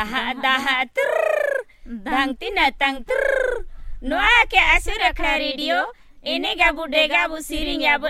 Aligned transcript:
Daha 0.00 0.32
daha 0.32 0.88
ter 0.96 1.12
dang 1.84 2.32
tina 2.32 2.72
tang 2.72 3.04
ter 3.04 3.20
Noa 4.00 4.48
ke 4.48 4.56
asura 4.56 5.12
kla 5.12 5.36
radio 5.36 5.76
Ini 6.24 6.56
gabu 6.56 6.88
de 6.88 7.04
gabu 7.04 7.36
siring 7.48 7.84
gabu 7.84 8.08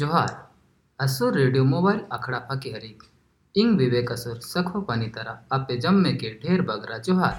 जोहार 0.00 0.30
असुर 0.98 1.30
radio 1.36 1.64
mobile 1.64 2.00
अखड़ा 2.16 2.38
फकी 2.50 2.70
हरिक 2.74 3.02
इंग 3.54 3.76
विवेक 3.78 4.12
असुर 4.12 4.36
सखो 4.48 4.80
पानी 4.90 5.08
तरह 5.16 5.54
आपे 5.56 5.76
जम्मे 5.84 6.12
के 6.20 6.30
ढेर 6.42 6.62
बगरा 6.70 6.98
जोहार 7.06 7.36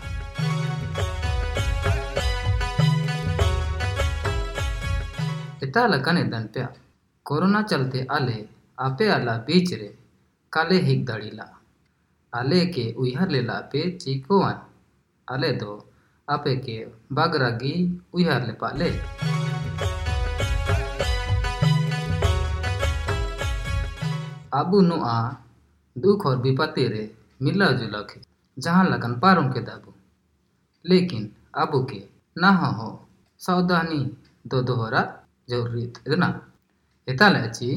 इता 5.67 5.85
लकने 5.93 6.23
दन 6.33 6.45
प्या 6.53 6.67
कोरोना 7.25 7.61
चलते 7.71 8.07
आले 8.17 8.39
आपे 8.81 9.07
आला 9.09 9.35
बीच 9.47 9.73
रे, 9.73 9.87
काले 10.53 10.77
हिक 10.81 11.05
दड़ीला 11.05 11.45
आले 12.33 12.65
के 12.65 12.91
उइहर 12.93 13.29
लेला 13.29 13.59
पे 13.71 13.81
चीकोवन 13.97 14.55
आले 15.27 15.51
दो, 15.51 15.73
आपे 16.27 16.55
के 16.55 16.77
बगरा 17.13 17.49
गी 17.61 17.73
उइहर 18.13 18.45
ले 18.47 18.53
पाले। 18.61 18.89
आबू 24.53 24.81
नुआ 24.81 25.15
दुख 25.95 26.25
और 26.25 26.37
विपत्ति 26.41 26.87
रे, 26.87 27.03
मिला 27.41 27.71
जुला 27.71 28.01
के 28.09 28.19
जहाँ 28.57 28.89
लगन 28.89 29.13
पारों 29.19 29.47
के 29.53 29.61
दाबू। 29.61 29.93
लेकिन 30.85 31.31
आबू 31.55 31.83
के 31.83 32.03
ना 32.37 32.49
हो 32.49 32.89
सावधानी 33.41 34.03
दो 34.47 34.61
दोहरा 34.61 35.01
ज़रूरी 35.49 35.83
इतना 35.83 36.27
इताले 37.07 37.39
अच्छी 37.39 37.69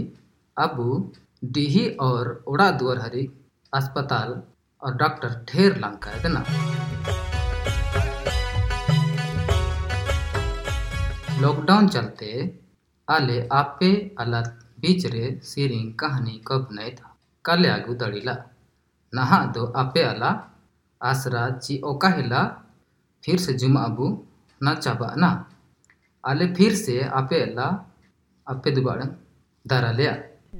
आबू 0.57 1.13
डीही 1.45 1.89
और 2.01 2.29
उड़ा 2.49 2.71
दुआर 2.71 2.99
हरी 2.99 3.23
अस्पताल 3.73 4.31
और 4.83 4.95
डॉक्टर 4.97 5.35
ढेर 5.49 5.77
लंका 5.77 6.11
इतना 6.17 6.45
लॉकडाउन 11.41 11.89
चलते 11.89 12.31
आले 13.09 13.39
आपे 13.53 13.91
अला 14.19 14.41
बीच 14.81 15.07
रे 15.07 15.39
सीरिंग 15.45 15.93
कहानी 15.95 16.41
कब 16.47 16.69
नहीं 16.73 16.91
था 16.97 17.17
काले 17.45 17.69
आगू 17.69 17.95
दड़ीला। 17.95 18.37
नहा 19.13 19.39
दो 19.55 19.65
आपे 19.77 20.03
अला 20.03 20.31
आसरा 21.01 21.49
ची 21.59 21.81
ओका 21.85 22.09
हिला, 22.09 22.43
फिर 23.25 23.39
से 23.39 23.53
जुमा 23.55 23.83
अबू, 23.83 24.07
ना 24.61 24.75
चाबा 24.75 25.15
ना। 25.17 25.31
आले 26.25 26.47
फिर 26.55 26.75
से 26.75 27.01
आपे 27.13 27.41
अला 27.43 27.67
आपे 28.47 28.71
दुबारा 28.71 29.07
दारा 29.65 29.91
लिया 29.93 30.15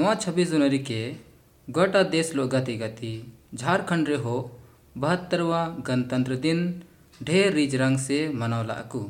नवा 0.00 0.12
छब्बीस 0.14 0.50
जनवरी 0.50 0.78
के 0.88 0.98
गोटा 1.68 2.02
देश 2.12 2.28
लो 2.36 2.44
गति 2.52 2.76
गति, 2.82 3.10
झारखंड 3.54 4.08
रे 4.08 4.16
हो 4.24 4.36
बहत्तरवा 5.02 5.60
गणतंत्र 5.88 6.36
दिन, 6.44 6.60
ढेर 7.20 7.52
रिज 7.52 7.74
रंग 7.82 7.98
से 8.06 8.18
मनौला 8.40 8.74
अकू। 8.84 9.02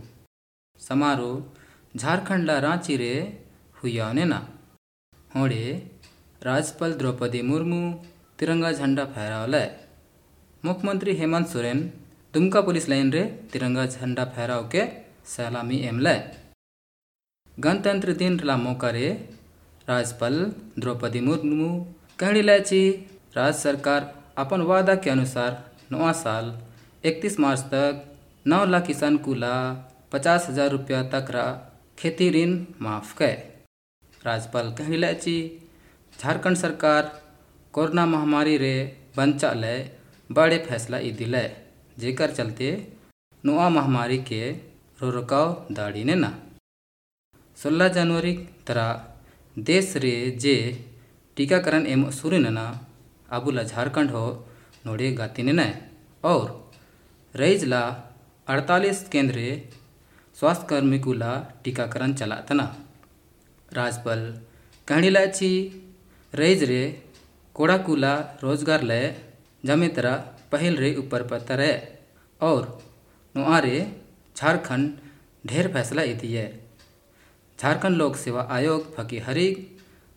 समारोह 0.81 1.99
झारखंड 1.99 2.45
ला 2.51 2.59
रांची 2.67 2.97
रे 3.03 3.13
हुआ 3.79 4.11
ना 4.13 4.41
होड़े 5.37 5.63
राज्यपाल 6.43 6.93
द्रौपदी 7.01 7.43
मुर्मू 7.51 7.81
तिरंगा 8.39 8.73
झंडा 8.73 9.05
फहरावल 9.15 9.57
मुख्यमंत्री 10.65 11.13
हेमंत 11.23 11.49
सोरेन 11.55 11.89
दुमका 12.35 12.61
पुलिस 12.69 12.89
लाइन 12.93 13.13
रे 13.17 13.25
तिरंगा 13.53 13.87
झंडा 13.87 14.25
फहराव 14.37 14.69
के 14.75 14.85
सलामी 15.35 15.85
एमल 15.91 16.09
गणतंत्र 17.59 18.23
दिन 18.23 18.41
ला 18.51 18.57
मौका 18.69 18.91
रे 18.97 19.09
राज्यपाल 19.91 20.35
द्रौपदी 20.83 21.21
मुर्मू 21.29 21.69
कहड़ी 22.21 22.43
लाची 22.49 22.83
राज्य 23.37 23.59
सरकार 23.61 24.03
अपन 24.43 24.61
वादा 24.71 24.95
के 25.05 25.11
अनुसार 25.11 25.53
नवा 25.93 26.13
साल 26.21 26.53
31 27.11 27.39
मार्च 27.45 27.61
तक 27.75 28.05
नौ 28.53 28.65
लाख 28.73 28.87
किसान 28.87 29.17
को 29.27 29.35
ला 29.45 29.55
पचास 30.13 30.47
हज़ार 30.51 30.71
रुपया 30.77 31.03
तक 31.15 31.31
रा 31.37 31.45
खेती 31.99 32.29
ऋण 32.37 32.53
माफ़ 32.87 33.15
कै 33.19 33.33
राज्यपाल 34.27 34.73
कहली 34.79 35.01
लाची 35.05 35.37
झारखंड 36.15 36.57
सरकार 36.65 37.11
कोरोना 37.75 38.07
महामारी 38.15 38.57
रे 38.65 38.75
बंचा 39.17 39.53
ले 39.63 39.77
बड़े 40.31 40.59
फैसला 40.69 40.99
ई 41.09 41.11
दिले 41.21 41.45
जेकर 42.03 42.31
चलते 42.39 42.71
नुआ 43.45 43.69
महामारी 43.77 44.19
के 44.31 44.43
रो 45.03 45.11
रोकाव 45.17 45.47
दाड़ी 45.77 46.05
ने 46.11 46.15
ना 46.25 46.31
सोलह 47.59 47.89
जनवरी 47.97 48.35
तरह 48.69 48.89
देश 49.57 49.93
रे 49.97 50.15
जे 50.41 50.55
टीकाकरण 51.37 51.87
एम 51.87 52.09
शुरू 52.11 52.39
ना 52.39 52.65
अबुला 53.29 53.63
झारखंड 53.63 54.11
हो, 54.11 54.25
नोड़े 54.87 55.11
गाती 55.13 55.43
ने 55.43 55.67
और 56.25 56.71
रईजला 57.35 57.81
अड़तालीस 58.49 59.03
केंद्र 59.09 59.61
स्वास्थ्य 60.37 60.81
ला 61.15 61.33
टीकाकरण 61.65 62.13
चला 62.15 62.37
तना 62.49 62.65
राजपल 63.73 64.21
कहणीलाची 64.89 65.53
रईज 66.33 66.63
रे 66.65 66.83
कोड़ा 67.57 67.77
कुला 67.77 68.15
रोज़गार 68.43 68.83
ले 68.83 69.03
जमे 69.65 69.89
तरह 69.97 70.17
पहल 70.53 70.77
रे 70.77 70.95
ऊपर 70.97 71.23
पत्थर 71.27 71.61
है 71.61 71.75
और 72.41 72.63
नुआ 73.35 73.59
रे 73.59 73.81
झारखंड 74.37 74.91
ढेर 75.45 75.73
फैसला 75.73 76.03
इति 76.03 76.33
है। 76.35 76.49
झारखंड 77.61 77.97
लोक 77.97 78.17
सेवा 78.17 78.43
आयोग 78.51 78.95
फकी 78.95 79.19
हरिक 79.19 79.57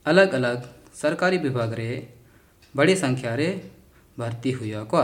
अलग 0.05 0.33
अलग 0.33 0.67
सरकारी 0.95 1.37
विभाग 1.37 1.73
रे, 1.73 1.87
बड़ी 2.75 2.95
संख्या 2.95 3.33
रे 3.35 3.47
भर्ती 4.17 4.51
हुआ 4.51 4.83
को 4.93 5.01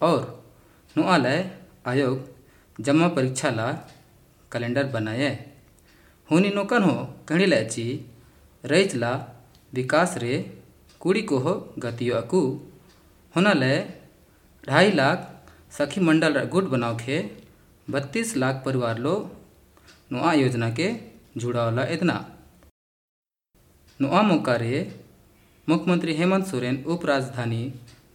और 0.00 0.20
नुआलय 0.96 1.38
आयोग 1.86 2.82
जमा 2.84 3.08
परीक्षा 3.08 3.50
ला 3.50 3.66
कैलेंडर 4.52 4.84
बनाए। 4.94 5.28
हुनी 6.28 6.48
नोकन 6.48 6.82
हो 6.82 6.94
कहीं 7.28 7.46
लाची 7.46 7.84
रईच 8.64 8.94
ला 8.94 9.12
विकास 9.72 10.16
रे 10.18 10.34
कुड़ी 11.00 11.22
को 11.22 11.38
हो 11.38 11.52
गतियो 11.78 12.14
अकू। 12.16 12.42
होना 13.34 13.52
ढाई 14.64 14.90
लाख 14.92 15.18
सखी 15.72 16.00
मंडल 16.00 16.42
गुट 16.46 16.64
बनाव 16.68 16.96
खे, 16.96 17.18
बत्तीस 17.88 18.36
लाख 18.36 18.62
परिवार 18.64 18.98
लो 18.98 19.14
नुआ 20.12 20.32
योजना 20.34 20.70
के 20.70 20.88
इतना 21.36 22.14
नुआ 24.00 24.20
मौका 24.22 24.54
रे 24.56 24.76
मुख्यमंत्री 25.68 26.12
हेमंत 26.14 26.46
सोरेन, 26.46 26.76
उपराजधानी 26.86 27.62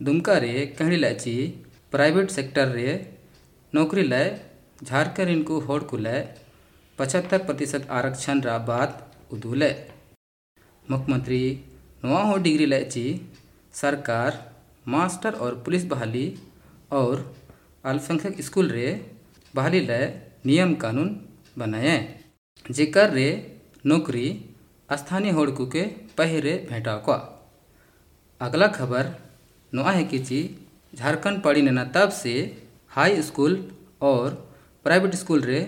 दुमका 0.02 0.38
रे 0.38 0.66
कहड़ी 0.80 0.98
लाची 0.98 1.36
प्राइवेट 1.92 2.30
सेक्टर 2.30 2.68
रे 2.70 2.90
नौकरी 3.74 4.04
लय, 4.04 4.28
झारखंड 4.84 5.30
इनको 5.30 5.60
होड़ 5.60 5.84
को 5.84 5.98
लय, 5.98 6.20
पचहत्तर 7.00 7.44
प्रतिशत 7.46 7.88
आरक्षण 7.92 8.42
रा 8.42 8.58
बात 8.70 8.92
उदूले 9.34 9.72
मुख्यमंत्री 10.86 11.40
नवा 12.04 12.22
हो 12.24 12.36
डिग्री 12.38 12.66
लयची 12.66 13.06
सरकार, 13.74 14.32
मास्टर 14.86 15.34
और 15.36 15.62
पुलिस 15.66 15.86
बहाली 15.86 16.28
और 16.92 17.24
अल्पसंख्यक 17.84 18.42
स्कूल 18.42 18.70
रे 18.72 18.92
बहाली 19.54 19.80
लय 19.88 20.06
नियम 20.46 20.76
कानून 20.84 21.10
बनाए 21.58 21.98
जेकर 22.72 23.10
रे 23.10 23.30
नौकरी 23.86 24.28
स्थानीय 24.92 25.32
होड़कू 25.32 25.66
के 25.66 25.82
पहरे 26.18 26.54
भेंटा 26.70 26.96
को 26.98 27.18
अगला 28.42 28.68
खबर 28.68 29.12
नोआ 29.74 29.92
है 29.92 30.04
कि 30.04 30.20
ची 30.20 30.40
झारखंड 30.94 31.42
पढ़ी 31.42 31.62
नेना 31.62 31.84
तब 31.96 32.10
से 32.10 32.34
हाई 32.90 33.22
स्कूल 33.22 33.54
और 34.02 34.34
प्राइवेट 34.86 35.16
स्कूल 35.16 35.42
रे 35.42 35.60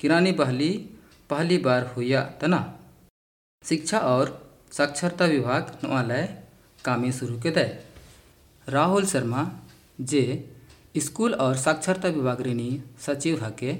किरानी 0.00 0.32
बहली 0.32 0.70
पहली 1.30 1.58
बार 1.58 1.86
हुआ 1.86 2.20
तना। 2.40 2.60
शिक्षा 3.64 3.98
और 3.98 4.26
साक्षरता 4.72 5.24
विभाग 5.24 5.78
नोआलय 5.84 6.24
कामी 6.84 7.12
शुरू 7.12 7.40
के 7.40 7.50
दे 7.50 7.64
राहुल 8.68 9.06
शर्मा, 9.06 9.42
जे 10.00 10.22
स्कूल 10.96 11.34
और 11.34 11.56
साक्षरता 11.56 12.08
विभाग 12.08 12.40
ऋणी 12.40 12.70
सचिव 13.06 13.44
हके 13.44 13.72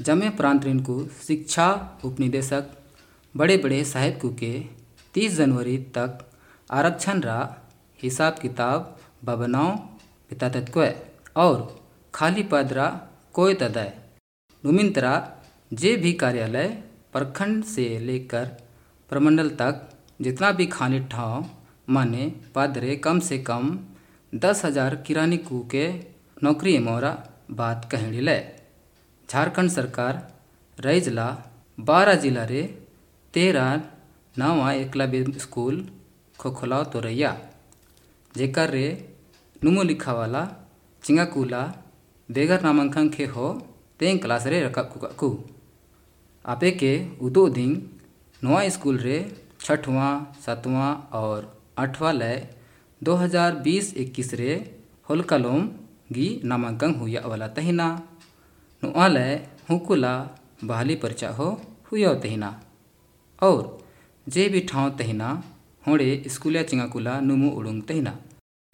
जमे 0.00 0.28
प्रांत 0.38 0.64
ऋण 0.64 0.78
को 0.88 0.96
शिक्षा 1.26 1.68
उपनिदेशक 2.04 2.70
बड़े 3.34 3.56
बड़े 3.56 3.82
साहिब 3.84 4.18
को 4.24 4.28
30 5.14 5.36
जनवरी 5.36 5.76
तक 5.96 6.18
आरक्षण 6.70 7.20
रा 7.22 7.38
हिसाब 7.98 8.38
किताब 8.42 8.96
बबनाव 9.24 9.70
बितातत 10.30 10.70
कोय 10.74 10.94
और 11.36 11.56
खाली 12.14 12.42
पद 12.52 12.72
रा 12.72 12.86
कोय 13.34 13.54
तदय 13.60 13.92
नुमिंतरा 14.64 15.12
जे 15.72 15.94
भी 15.96 16.12
कार्यालय 16.22 16.68
प्रखंड 17.12 17.64
से 17.66 17.86
लेकर 18.00 18.44
प्रमंडल 19.10 19.48
तक 19.60 19.88
जितना 20.22 20.50
भी 20.52 20.66
खाली 20.68 21.00
ठाव 21.12 21.44
माने 21.88 22.32
पद 22.54 22.78
रे 22.78 22.96
कम 23.04 23.20
से 23.28 23.38
कम 23.50 23.78
दस 24.32 24.64
हज़ार 24.64 24.96
किरानी 25.06 25.36
कू 25.48 25.60
के 25.74 25.88
नौकरी 26.44 26.78
मोरा 26.78 27.12
बात 27.60 27.88
कहणी 27.92 28.20
ले। 28.20 28.38
झारखंड 29.30 29.70
सरकार 29.70 30.14
रईजला 30.78 31.28
बारह 31.78 32.14
जिला 32.14 32.44
रे 32.46 32.62
तेरह 33.34 33.74
नवा 34.36 34.72
एकलव्य 34.74 35.24
स्कूल 35.38 35.76
खोखलाव 36.38 36.84
तो 36.84 37.00
रैया। 37.00 37.32
जेकर 38.34 38.70
रे 38.70 38.86
नुमो 39.62 39.82
लिखा 39.82 40.12
वाला 40.12 40.42
चिंगाकुला 41.04 41.62
बेगर 42.28 42.62
नामांकन 42.62 43.08
के 43.08 43.26
हो, 43.26 43.46
तें 44.00 44.18
क्लास 44.18 44.46
रे 44.46 44.60
रकब 44.62 44.90
कुकाकू 44.92 45.30
आपे 46.44 46.70
के 46.80 46.92
उदो 47.20 47.48
दिन 47.50 47.72
नवा 48.42 48.68
स्कूल 48.68 48.98
रे 48.98 49.18
छठवां, 49.60 50.12
सातवां 50.44 50.90
और 51.18 51.38
आठवां 51.78 52.12
लय 52.14 52.36
2020-21 53.02 54.34
रे 54.34 54.52
होलकालोम 55.08 55.68
गी 56.12 56.28
नामांकन 56.44 56.94
हुआ 56.94 57.26
वाला 57.26 57.48
तहिना। 57.56 57.88
लय 58.84 59.48
हुकुला 59.70 60.30
बहाली 60.64 60.94
परचा 60.94 61.30
हो 61.30 61.62
हुआ 61.92 62.14
तहिना। 62.14 62.60
और 63.42 63.88
जे 64.28 64.48
भी 64.48 64.60
ठाव 64.60 64.90
तहिना, 64.90 65.42
होड़े 65.86 66.24
स्कूलिया 66.28 66.62
चिंगाकुला 66.62 67.20
नुमु 67.20 67.50
उड़ुंग 67.50 67.82
तहिना। 67.82 68.18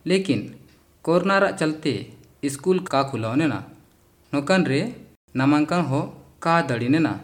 लेकिन 0.07 0.55
कोरोना 1.03 1.39
रा 1.39 1.51
चलते 1.51 2.13
स्कूल 2.45 2.79
का 2.79 3.03
खुलाव 3.03 3.35
ने 3.35 3.47
ना 3.47 3.65
नौकन 4.35 4.65
रे 4.65 5.07
नामांकन 5.37 5.81
हो 5.81 6.03
का 6.43 6.63
दड़ी 6.63 6.89
ने 6.89 6.99
ना 6.99 7.21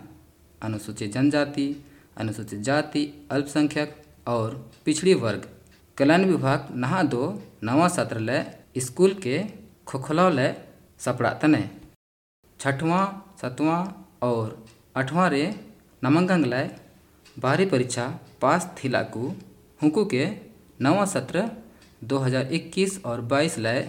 अनुसूचित 0.62 1.12
जनजाति, 1.12 1.85
अनुसूचित 2.17 2.61
जाति, 2.61 3.29
अल्पसंख्यक 3.31 4.03
और 4.27 4.71
पिछड़ी 4.85 5.15
वर्ग, 5.15 5.49
कल्याण 5.97 6.25
विभाग 6.25 6.69
नहा 6.75 7.03
दो 7.03 7.43
नवा 7.65 7.88
सत्र 7.88 8.19
ले 8.19 8.41
स्कूल 8.81 9.15
के 9.15 9.44
खोखलाव 9.87 10.32
ले 10.32 10.53
सपड़ा 10.99 11.31
तने। 11.31 11.80
छठवां, 12.60 13.04
सातवां 13.40 13.78
और 14.22 14.48
आठवां 14.96 15.28
रे 15.30 15.44
नामांकन 16.02 16.44
लाए 16.44 16.66
बाहरी 17.38 17.66
परीक्षा 17.66 18.04
पास 18.42 18.66
थिलाकू 18.78 19.28
हुकू 19.80 20.04
के 20.04 20.24
नवा 20.80 21.04
सत्र 21.04 21.44
2021 22.04 22.98
और 23.04 23.20
22 23.28 23.58
लाए 23.58 23.82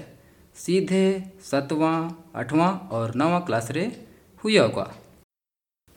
सीधे 0.55 1.03
सातवां, 1.43 1.95
आठवां 2.35 2.69
और 2.89 3.15
नवा 3.15 3.39
क्लास 3.39 3.71
रे 3.71 3.83
हुआ 4.43 4.61
होगा 4.61 4.85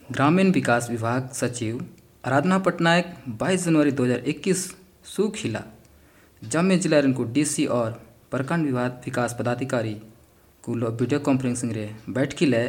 ग्रामीण 0.03 0.51
विकास 0.53 0.89
विभाग 0.91 1.29
सचिव 1.33 1.85
आराधना 2.25 2.59
पटनायक 2.59 3.15
22 3.39 3.65
जनवरी 3.65 3.93
2021 3.93 4.65
सुखिला। 5.05 5.63
जम्मे 6.43 6.79
जिला 6.79 7.01
को 7.13 7.25
डीसी 7.33 7.67
और 7.77 7.91
प्रखंड 8.31 8.67
विभाग 8.67 9.01
विकास 9.05 9.37
पदाधिकारी 9.39 9.97
कुलो 10.65 10.89
वीडियो 10.91 11.19
कॉन्फ्रेंसिंग 11.21 11.73
रे। 11.73 11.85
बैठकी 12.09 12.47
ले 12.47 12.61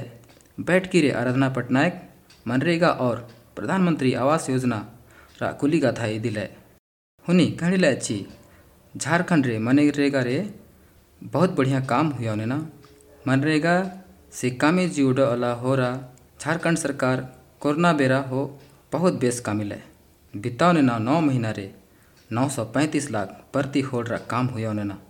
बैठकी 0.57 1.01
रे 1.01 1.12
आराधना 1.12 1.47
पटनायक, 1.50 1.94
मनरेगा 2.45 2.89
और 2.89 3.18
प्रधानमंत्री 3.56 4.13
आवास 4.13 4.50
योजना 4.50 4.80
रा 5.42 5.51
कुली 5.51 5.80
गाथा 5.80 6.07
दिले। 6.19 6.44
हुनी 7.25 7.45
कहानी 7.51 7.77
ले 7.77 7.88
अच्छी, 7.88 8.18
झारखंड 8.94 9.45
रे 9.45 9.57
मनरेगा 9.59 10.21
रे 10.21 10.36
बहुत 11.21 11.56
बढ़िया 11.57 11.80
काम 11.86 12.09
हुआ 12.09 12.33
उन्हें 12.33 12.47
ना। 12.47 12.59
मनरेगा 13.27 13.77
से 14.33 14.50
कामे 14.57 14.88
जीवड 14.89 15.19
अला 15.21 15.53
हो 15.56 15.75
रहा 15.75 15.95
झारखंड 16.41 16.77
सरकार 16.77 17.27
कोरोना 17.62 17.94
बेरा 17.94 18.19
हो 18.30 18.45
बहुत 18.91 19.19
बेस 19.21 19.39
कामिल 19.39 19.71
है 19.71 19.83
बिताओ 20.33 20.71
ने 20.71 20.81
ना 20.83 21.00
महीना 21.00 21.51
रे, 21.51 21.74
नौ 22.30 22.48
सौ 22.50 22.65
पैंतीस 22.75 23.12
लाख 23.12 23.41
प्रति 23.53 23.81
होड़ 23.81 24.07
रा 24.07 24.18
काम 24.30 24.48
हुआ 24.48 24.69
उन्हें 24.69 24.86
ना। 24.86 25.01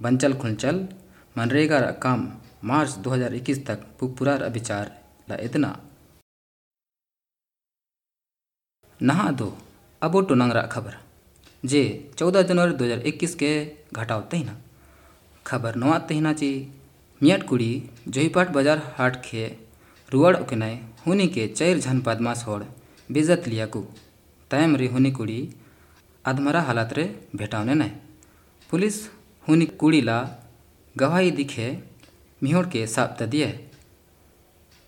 बंचल 0.00 0.34
खुंचल 0.34 0.86
मनरेगा 1.36 1.80
काम 2.02 2.28
मार्च 2.64 2.96
2021 3.04 3.58
तक 3.66 3.86
पूरा 4.00 4.34
विचार 4.54 4.90
ला 5.28 5.36
इतना 5.42 5.70
नहा 9.00 9.30
दो 9.32 9.48
अबो 10.02 10.20
टोनंग 10.22 10.52
रा 10.52 10.62
खबर। 10.72 10.94
जे 11.64 11.82
14 12.18 12.42
जनवरी 12.42 12.74
2021 12.76 13.34
के 13.34 13.50
घटाव 13.92 14.20
तहिना। 14.30 14.54
खबर 15.46 15.76
नवा 15.76 15.98
तहिना 16.08 16.32
ची, 16.32 16.50
मियाट 17.20 17.46
कुड़ी 17.48 17.72
जोईपाट 18.08 18.50
बाज़ार 18.50 18.78
हाट 18.96 19.16
खे 19.24 19.44
रुआड़ 20.08 20.36
उकनाय 20.36 20.74
हुनी 21.06 21.26
के 21.28 21.46
चैर 21.48 21.78
झन 21.78 22.00
पदमास 22.02 22.44
होड़ 22.46 22.62
बेजत 23.10 23.48
लियाकू 23.48 23.82
तयम 24.50 24.76
रे 24.76 24.86
हुनी 24.88 25.10
कुड़ी 25.12 25.40
आधमरा 26.24 26.60
हालत 26.62 26.92
रे 26.92 27.04
भेटावने 27.36 27.74
नय। 27.74 27.92
पुलिस 28.70 29.02
हुनी 29.44 29.66
कुड़ी 29.80 30.00
ला 30.02 30.18
गवाही 30.96 31.30
दिखे 31.30 31.66
मिहोड़ 32.42 32.66
के 32.66 32.86
साप 32.86 33.22
दिए। 33.22 33.48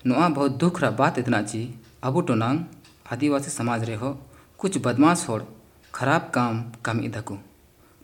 नुआ 0.05 0.29
बहुत 0.29 0.53
दुख 0.53 0.81
रा 0.81 0.91
बात 0.91 1.19
इतना 1.19 1.41
ची, 1.43 1.63
अबू 2.03 2.21
टोनांग 2.21 2.59
आदिवासी 3.13 3.51
समाज 3.51 3.85
रे 3.85 3.95
हो, 3.95 4.11
कुछ 4.59 4.79
बदमाश 4.79 5.25
होड़, 5.29 5.43
खराब 5.95 6.31
काम 6.35 6.63
कमी 6.85 7.09
धकू 7.09 7.39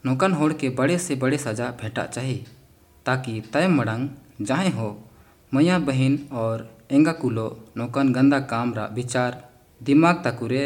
नौकन 0.05 0.33
होड़ 0.33 0.53
के 0.53 0.69
बड़े 0.71 0.99
से 0.99 1.15
बड़े 1.17 1.39
सजा 1.39 1.69
भेटा 1.81 2.07
चाहिए, 2.07 2.45
ताकि 3.07 3.41
तय 3.53 3.69
मड़ंग 3.69 4.09
जाए 4.41 4.71
हो, 4.71 4.89
मैया 5.53 5.79
बहन 5.79 6.19
और 6.33 6.69
एँगा 6.91 7.13
कुलो 7.13 7.47
नौकन 7.77 8.13
गंदा 8.13 8.41
काम 8.47 8.75
रा 8.75 8.87
विचार 8.93 9.43
दिमाग 9.81 10.23
तकुरे 10.25 10.65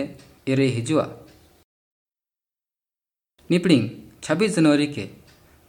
एरे 0.48 0.66
हिजुआ। 0.68 1.08
निपड़िंग 3.50 3.88
26 4.22 4.54
जनवरी 4.56 4.86
के 4.86 5.08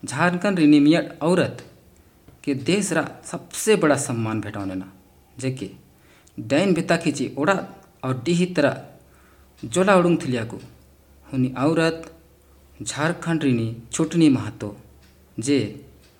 झारखंड 0.05 0.59
रिनिमियट 0.59 1.17
औरत 1.24 1.65
के 2.43 2.53
देश 2.69 2.91
रा 2.93 3.07
सबसे 3.25 3.75
बड़ा 3.75 3.95
सम्मान 3.97 4.41
भेटौने 4.41 4.75
ना 4.75 4.91
जेके 5.39 5.69
डैन 6.51 6.74
भिता 6.74 6.97
खींची 6.97 7.31
ओड़ा 7.38 7.57
और 8.03 8.21
डीही 8.25 8.45
तरह 8.55 9.67
जोला 9.74 9.95
उड़ुंग 9.95 10.17
थिलियाकू 10.21 10.57
हुनी 11.31 11.53
औरत, 11.57 12.12
झारखंड 12.81 13.43
रिनी 13.43 13.67
छुटनी 13.91 14.27
महतो, 14.29 14.75
जे 15.39 15.59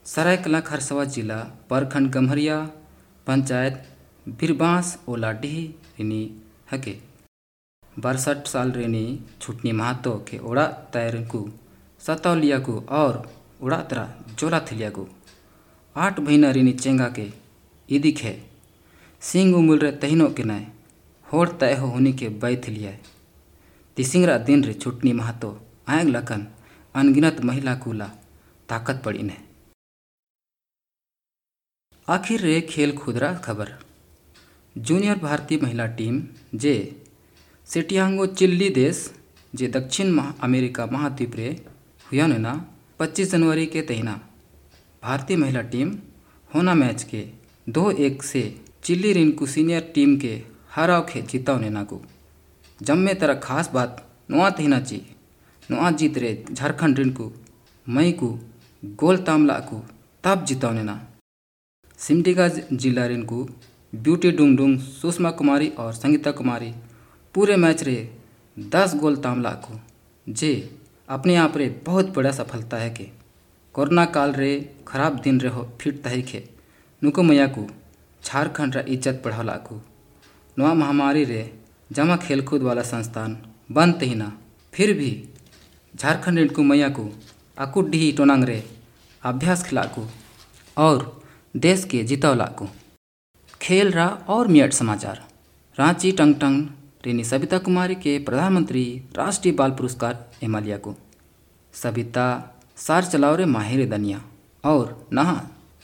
सरायकला 0.06 0.60
खरसवा 0.60 1.04
जिला, 1.06 1.38
परखंड 1.70 2.10
गम्हरिया, 2.12 2.58
पंचायत 3.28 3.84
बिरबांस 4.28 4.98
ओलाडीह 5.08 5.58
रिनी 6.00 6.24
हके 6.72 6.98
बासठ 8.00 8.48
साल 8.48 8.72
रेनी 8.72 9.06
छुटनी 9.42 9.72
महतो 9.72 10.14
के 10.30 10.38
ओड़ा 10.40 10.66
तैर 10.94 11.16
को 11.32 11.48
सतौलिया 12.00 12.60
को 12.60 12.80
और 12.90 13.26
उड़ा 13.62 13.82
तरा 13.84 14.24
जोला 14.40 14.60
थिलिया 14.60 14.90
को। 14.90 15.08
आठ 15.96 16.20
महीना 16.20 16.52
रिनी 16.52 16.74
चेंगा 16.74 17.10
के 17.10 17.32
ईदी 17.90 18.12
खे। 18.12 18.44
सिंग 19.22 19.56
उमुल 19.56 19.80
रे 19.80 19.92
तहिनो 19.92 20.30
के 20.30 20.44
नाय, 20.44 20.68
होड़ 21.34 21.50
तय 21.50 21.74
हो 21.74 21.88
होनी 21.88 22.14
के 22.14 22.30
बै 22.30 22.56
थिलिया। 22.56 22.92
तिसिंगरा 23.98 24.38
दिन 24.38 24.64
रे 24.64 24.74
छुटनी 24.74 25.14
महतो, 25.14 25.62
आयंग 25.88 26.10
लकन 26.10 26.48
अनगिनत 26.96 27.42
महिला 27.42 27.76
कुला, 27.76 28.12
ताकत 28.70 29.02
पड़ी 29.06 29.24
ने। 29.24 29.38
आखिर 32.08 32.42
रे 32.42 32.62
खेल 32.62 32.98
खुदरा 32.98 33.34
खबर। 33.34 33.72
जूनियर 34.78 35.18
भारतीय 35.18 35.60
महिला 35.64 35.86
टीम 35.88 36.24
जे 36.56 37.04
सेटियांगो 37.66 38.26
चिल्ली 38.26 38.70
देश, 38.70 39.14
जे 39.56 39.68
दक्षिण 39.68 40.12
महा 40.12 40.34
अमेरिका 40.42 40.86
महाद्वीप 40.86 41.36
रे 41.36 41.66
हुआ 42.14 42.28
ना 42.28 42.75
पच्चीस 43.00 43.32
जनवरी 43.32 43.66
के 43.66 43.82
तहिना। 43.82 44.12
भारतीय 45.04 45.38
महिला 45.38 45.62
टीम 45.62 45.90
होना 46.56 46.74
मैच 46.74 47.04
के 47.04 47.24
दो 47.70 47.90
एक 47.92 48.24
से 48.24 48.44
चिल्ली 48.84 49.12
रिंकू 49.14 49.46
सीनियर 49.46 49.92
टीम 49.96 50.16
के 50.18 50.42
हराव 50.76 51.06
खे 51.06 51.22
जीताव 51.22 51.60
ने 51.62 51.70
नाकू 51.70 52.00
जम्मे 52.82 53.14
तरह 53.14 53.34
खास 53.34 53.70
बात, 53.74 54.08
नुआ 54.32 54.50
तहिना 54.50 54.80
ची। 54.80 55.02
नुआ 55.70 55.92
जीत 55.92 56.18
रे 56.18 56.46
झारखंड 56.52 57.00
रिंकू 57.00 57.32
मई 57.88 58.12
को 58.12 58.30
गोल 58.84 59.18
तामला 59.18 59.60
को 59.60 59.84
तब 60.24 60.46
जीताव 60.46 60.74
ने 60.74 60.84
ना। 60.84 60.96
सिमडेगा 61.98 62.48
जिला 62.48 63.06
रिंकू, 63.06 63.50
ब्यूटी 63.94 64.32
डुंग 64.32 64.58
डुंग 64.58 64.80
सुषमा 64.80 65.32
कुमारी 65.32 65.68
और 65.70 65.94
संगीता 65.94 66.32
कुमारी 66.32 66.74
पूरे 67.36 67.56
मैच 67.56 67.84
रे 67.84 67.98
दस 68.58 68.96
गोल 68.96 69.16
तामला 69.16 69.52
को 69.66 69.80
जे 70.28 70.75
अपने 71.10 71.36
आप 71.36 71.58
रे 71.58 71.68
बहुत 71.86 72.14
बड़ा 72.16 72.32
सफलता 72.32 72.78
है 72.78 72.90
के। 72.90 73.04
कोरोना 73.76 74.06
काल 74.08 74.32
रे 74.34 74.54
खराब 74.88 75.20
दिन 75.20 75.40
रे 75.42 75.50
हो 75.50 75.64
फिट 75.82 76.02
तही 76.04 76.22
खे 76.22 76.44
नुको 77.02 77.24
मैया 77.24 77.48
को, 77.48 77.68
झारखंड 78.24 78.76
रा 78.76 78.82
इज़्ज़त 78.88 79.22
बढ़ाला 79.26 79.56
को। 79.68 79.82
नवा 80.58 80.74
महामारी 80.74 81.24
रे 81.24 81.44
जमा 81.90 82.16
खेलकूद 82.18 82.62
वाला 82.62 82.82
संस्थान 82.84 83.38
बंद 83.72 84.00
तही 84.00 84.16
ना। 84.16 84.32
फिर 84.74 84.94
भी 84.94 85.12
झारखंड 85.94 86.38
रिन 86.38 86.48
को 86.50 86.64
मैया 86.64 86.90
को 86.90 87.82
डिही 87.82 88.12
टोनांग 88.12 88.44
रे 88.44 88.64
अभ्यास 89.24 89.64
खिला 89.64 89.84
को 89.96 90.08
और 90.78 91.22
देश 91.56 91.84
के 91.84 92.04
जितौला 92.04 92.46
को। 92.58 92.68
खेल 93.62 93.92
रा 93.92 94.08
और 94.30 94.48
मियट 94.48 94.74
समाचार। 94.74 95.24
रांची 95.78 96.12
टंग 96.12 96.36
टंग 96.36 96.68
रेनी 97.06 97.24
सविता 97.24 97.58
कुमारी 97.58 97.96
के 97.96 98.18
प्रधानमंत्री 98.28 98.84
राष्ट्रीय 99.18 99.54
बाल 99.56 99.72
पुरस्कार 99.72 100.14
एमालिया 100.44 100.78
को 100.78 100.94
सविता 101.74 102.28
सार 102.78 103.06
चलाव 103.06 103.36
रे 103.36 103.46
माहिर 103.46 103.88
दनिया 103.90 104.22
और 104.64 105.08
नहा, 105.14 105.36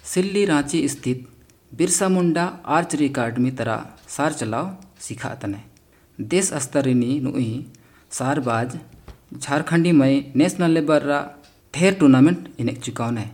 सिल्ली 0.03 0.45
रांची 0.45 0.87
स्थित 0.89 1.27
बिरसा 1.77 2.07
मुंडा 2.09 2.45
आर्चरी 2.75 3.09
अकादमी 3.09 3.51
तरह 3.59 3.85
सार 4.15 4.33
चलाव 4.33 4.71
सिखा 4.99 5.33
तने। 5.41 5.61
देश 6.19 6.53
स्तर 6.63 6.83
रिनी 6.85 7.19
नुई 7.19 7.49
सारबाज 8.11 8.77
झारखंडी 9.37 9.91
मई 9.91 10.23
नेशनल 10.35 10.71
लेवल 10.71 10.99
रा 10.99 11.19
ढेर 11.73 11.93
टूर्नामेंट 11.99 12.49
इनेक 12.59 12.79
चुकावने 12.79 13.29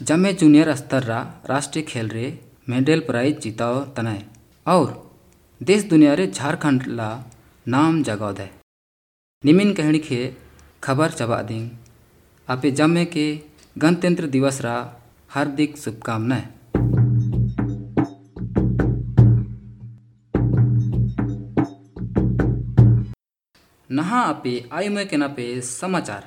जमे 0.00 0.32
जूनियर 0.34 0.74
स्तर 0.74 1.04
रा 1.04 1.20
राष्ट्रीय 1.48 1.84
खेल 1.84 2.08
रे 2.08 2.26
मेडल 2.68 3.00
प्राइज 3.08 3.40
जीताव 3.42 3.80
तने 3.96 4.18
और 4.66 5.01
देश 5.62 5.82
दुनिया 5.84 6.12
रे 6.14 6.26
झारखंड 6.26 6.86
ला 6.88 7.08
नाम 7.66 8.02
जगाव 8.02 8.32
दे। 8.32 8.48
निमिन 9.44 9.72
कहणी 9.72 9.98
के 9.98 10.18
खबर 10.82 11.10
चबा 11.10 11.40
दिंग 11.42 11.68
आपे 12.48 12.70
जमे 12.70 13.04
के 13.04 13.26
गणतंत्र 13.76 14.26
दिवस 14.26 14.60
रा 14.60 14.72
हार्दिक 15.30 15.76
शुभकामनाएँ। 15.78 16.46
नहा 23.90 24.20
आपे 24.22 24.54
आयुमे 24.72 25.04
के 25.04 25.16
नापे 25.16 25.46
समाचार। 25.60 26.24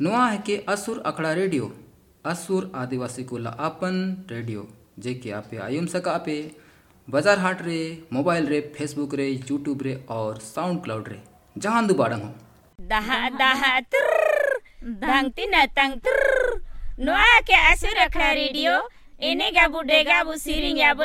नुआ 0.00 0.28
है 0.28 0.38
के 0.46 0.56
असुर 0.68 1.02
अखड़ा 1.06 1.32
रेडियो। 1.32 1.70
असुर 2.24 2.70
आदिवासी 2.74 3.24
को 3.24 3.38
ला 3.38 3.50
आपन 3.60 4.00
रेडियो, 4.30 4.66
जे 4.98 5.14
के 5.14 5.30
आपे 5.32 5.56
आयुम 5.58 5.86
सका 5.86 6.12
आपे 6.12 6.38
बाज़ार 7.08 7.38
हाट 7.38 7.60
रे 7.62 7.76
मोबाइल 8.12 8.46
रे 8.46 8.60
फेसबुक 8.74 9.14
रे 9.14 9.26
यूट्यूब 9.28 9.82
रे 9.82 9.94
और 10.10 10.38
साउंड 10.40 10.82
क्लाउड 10.84 11.08
रे। 11.08 11.20
जहाँ 11.56 11.86
दु 11.86 11.94
बाडंग 11.94 12.22
हो। 12.22 12.32
दहा 12.78 13.28
दहा 13.30 13.78
तुर 13.92 14.08
धंगती 15.04 15.46
न 15.46 15.64
तंग 15.78 15.94
तुर 16.04 16.20
नोआ 17.00 17.38
के 17.48 17.54
आसु 17.70 17.94
रखा 17.98 18.30
रेडियो। 18.32 18.76
इने 19.20 19.50
गाबु 19.52 19.80
डे 19.82 20.02
गाबु 20.04 20.36
सिरिंग 20.36 20.78
गाबु 20.78 21.04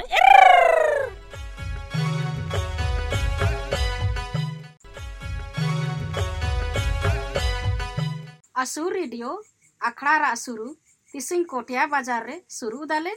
असुर 8.57 8.93
रेडियो 8.93 9.41
अखड़ा 9.81 10.17
रा 10.17 10.33
सुरु 10.37 10.67
तिसिंग 11.13 11.45
कोटिया 11.45 11.85
बाज़ार 11.87 12.25
रे 12.27 12.41
सुरु 12.51 12.85
दले 12.91 13.15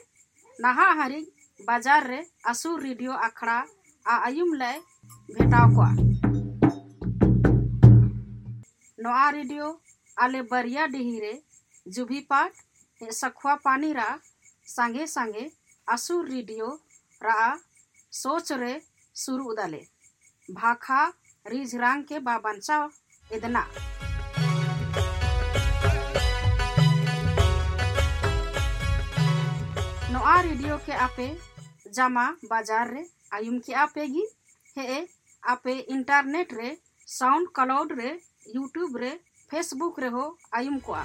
नहा 0.58 0.92
हरी 1.02 1.26
बाज़ार 1.60 2.06
रे 2.06 2.20
असुर 2.48 2.80
रेडियो 2.82 3.12
अखड़ा 3.26 3.56
आ 4.06 4.16
आयुम 4.26 4.52
लय 4.54 4.78
भेटाव 5.30 5.74
कोआ। 5.74 5.88
नोआ 8.98 9.30
रेडियो, 9.30 9.70
आले 10.16 10.42
बरिया 10.52 10.86
डिही 10.86 11.18
रे, 11.20 11.32
जुभी 11.86 12.20
पाट 12.30 12.52
हे 13.00 13.10
पानी 13.64 13.92
रा, 13.92 14.08
संगे 14.66 15.06
संगे 15.06 15.48
असुर 15.88 16.28
रेडियो 16.28 16.68
रा 17.20 17.56
सोच 18.12 18.52
रे 18.54 18.78
सुरु 19.16 19.52
दाले 19.54 19.82
भाखा 20.48 21.04
रांग 21.76 22.04
के 22.04 22.18
बाबंचा 22.20 22.78
इदना 23.30 23.66
रेडियो 30.42 30.76
के 30.86 30.92
आपे 31.06 31.28
जामा 31.94 32.24
बाज़ार 32.50 32.92
रे 32.94 33.04
आयुम 33.34 33.58
के 33.66 33.72
आपे 33.84 34.06
गी 34.14 34.26
हे 34.76 34.98
आपे 35.42 35.78
इंटरनेट 35.96 36.52
रे 36.60 36.76
साउंड 37.08 37.48
क्लाउड 37.58 37.92
रे 38.00 38.18
यूट्यूब 38.54 38.96
रे 39.04 39.10
फेसबुक 39.50 40.00
रे 40.00 40.08
हो 40.18 40.26
आयुम 40.56 40.78
कोआ 40.88 41.04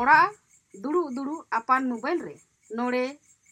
ओड़ा 0.00 0.20
दुड़ू 0.74 1.02
दुड़ू 1.16 1.36
अपान 1.58 1.86
मोबाइल 1.86 2.20
रे 2.22 2.34
नोड़े 2.76 3.04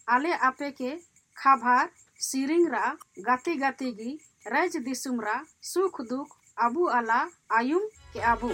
आले 0.08 0.32
आपे 0.48 0.70
के 0.80 0.90
खाभार 1.36 1.90
सिरिंग 2.28 2.68
रा 2.72 2.84
गाती 3.26 3.54
गाती 3.64 3.90
गी 4.00 4.18
राज 4.54 4.76
दिसुम 4.88 5.20
रा 5.26 5.36
सुख 5.72 6.00
दुख 6.10 6.36
अबू 6.66 6.84
अला 6.98 7.20
आयुम 7.58 7.86
के 8.12 8.20
अबू 8.34 8.52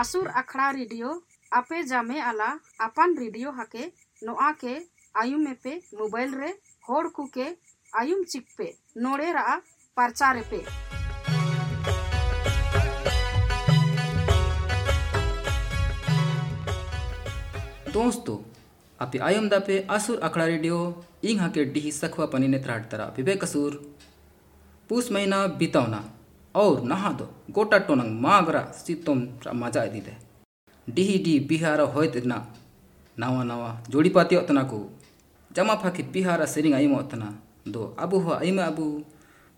असुर 0.00 0.26
अखड़ा 0.40 0.70
रेडियो 0.76 1.12
आपे 1.52 1.82
जामे 1.92 2.18
अला 2.30 2.48
अपन 2.86 3.16
रेडियो 3.18 3.50
हके 3.58 3.84
नोआ 4.22 4.50
के 4.64 4.74
आयुम 5.22 5.46
पे 5.64 5.74
मोबाइल 6.00 6.34
रे 6.42 6.50
होड़ 6.88 7.06
कु 7.18 7.26
के 7.38 7.48
आयुम 8.02 8.22
चिक 8.34 8.46
पे 8.58 8.72
नोड़े 9.06 9.32
रा 9.38 9.56
परचारे 9.96 10.42
पे 10.54 10.64
दोस्तों 17.92 18.36
आयम 19.00 19.48
दापे 19.48 19.78
असुर 19.90 20.18
अखड़ा 20.20 20.44
रेडियो 20.46 20.78
इंग 21.24 21.38
हाके 21.40 21.64
डिही 21.66 21.90
सखवा 21.92 22.26
पनी 22.26 22.48
नेत्राट 22.48 22.90
तरा। 22.90 23.04
विवेक 23.16 23.42
असुर 23.44 23.80
पूस 24.90 25.10
महीना 25.12 25.46
बितावना, 25.58 26.02
और 26.54 26.82
नहा 26.82 27.12
दो, 27.12 27.28
गोटा 27.50 27.78
टोनंग 27.78 28.20
मागरा 28.20 28.62
सीतोम 28.76 29.26
मज़ा 29.54 29.84
इदी 29.84 30.00
दे। 30.00 30.16
डिही 30.88 31.18
डी 31.18 31.38
बिहार 31.48 31.80
होयत 31.92 32.16
ना 32.24 32.36
नावा 33.18 33.44
नावा 33.44 33.70
जोड़ी 33.90 34.10
पाती 34.10 34.36
ओतना 34.36 34.62
को। 34.62 34.80
जमा 35.50 35.74
फाकी 35.74 36.02
बिहार 36.12 36.44
सेरिंग 36.46 36.74
आइम 36.74 36.94
ओतना, 36.96 37.38
दो 37.68 37.84
अबु 37.98 38.18
हो 38.18 38.32
आइम 38.32 38.60
अबु, 38.62 38.86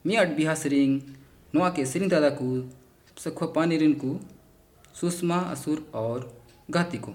मियाट 0.04 0.36
बिहा 0.36 0.54
सेरिंग, 0.54 1.00
नोआ 1.54 1.70
के 1.70 1.86
सेरिंग 1.86 2.10
दादा 2.10 2.30
को, 2.32 2.48
सखवा 3.16 3.48
पानी 3.52 3.76
रिन 3.76 3.92
को, 3.94 4.18
सुषमा, 4.94 5.36
असुर 5.36 5.86
और 5.94 6.32
गाती 6.70 6.98
को। 6.98 7.12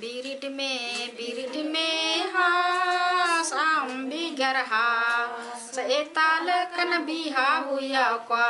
बिरिट 0.00 0.44
में 0.52 1.08
बिरिट 1.16 1.54
में 1.66 2.32
हाँ 2.34 3.42
शाम 3.44 4.04
भी 4.10 4.30
गरहा 4.40 4.86
सैताल 5.72 6.48
कन 6.76 6.96
बिहा 7.06 7.46
हुआ 7.68 8.04
क्वा, 8.28 8.46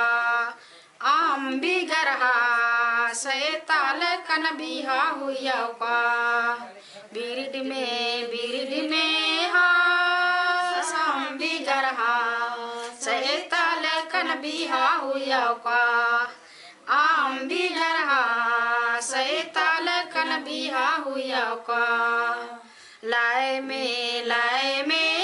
आम 1.11 1.49
भी 1.61 1.81
गरहा 1.91 3.13
सैताल 3.23 4.01
कन 4.29 4.51
बिहा 4.59 5.01
हुआ 5.11 5.57
क्वा। 5.79 6.01
बिरिट 7.15 7.57
में 7.67 8.27
बिरिट 8.31 8.91
में 8.91 9.51
हाँ 9.53 10.83
शाम 10.91 11.37
भी 11.39 11.59
गरहा 11.69 12.15
सैताल 13.05 13.85
कन 14.13 14.35
बिहा 14.43 14.87
हुआ 14.95 15.45
क्वा, 15.67 15.83
आम 16.97 17.39
सैताल 17.49 17.69
हुआ 20.75 21.55
का। 21.55 21.85
लाए 23.05 23.61
में 23.61 24.27
लाए 24.27 24.83
में 24.83 25.17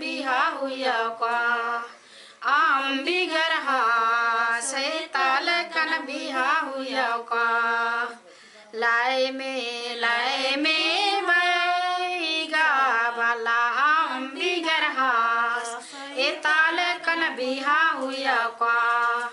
बिहा 0.00 0.48
का। 1.08 1.84
आम 2.42 2.98
भी 2.98 3.26
गरहा 3.26 4.60
सैताल 4.60 5.46
कन 5.48 6.04
बिहा 6.06 6.60
हुआ 6.60 7.16
का। 7.16 7.75
का 18.38 19.30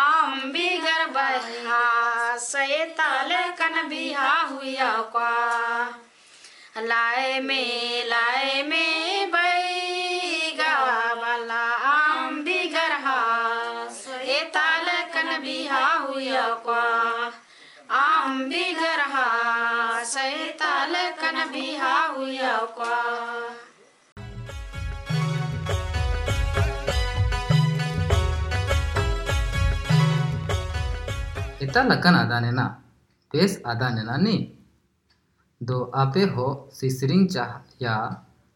आम 0.00 0.40
बिगर 0.40 1.06
बहा 1.06 2.36
सैताल 2.36 3.28
कन 3.50 3.88
बिहा 3.88 4.40
हुआ 4.40 5.02
का। 5.16 5.30
लाए 6.78 7.40
में 7.40 8.06
लाए 8.06 8.62
में 8.62 9.30
बैगा 9.30 10.76
वाला 11.14 11.64
आम 11.92 12.44
बिगर 12.44 12.92
हा 12.92 13.20
एताल 14.22 14.86
कन 15.14 15.40
हुआ 15.98 16.54
का। 16.66 17.32
आम 17.90 18.44
बिगर 18.44 19.00
हा 19.00 20.04
सैताल 20.04 20.94
कन 20.94 21.44
बिहा 21.52 22.06
हुआ 22.06 22.56
का। 22.78 23.31
Eta 31.72 31.88
lakan 31.88 32.14
adane 32.14 32.52
na 32.52 32.76
bes 33.34 33.56
adane 33.64 34.04
na 34.04 34.16
ni 34.16 34.52
दो, 35.60 35.80
आपे 35.94 36.22
हो, 36.24 36.70
सिसरिंग 36.72 37.28
चाह, 37.28 37.50
या 37.82 37.94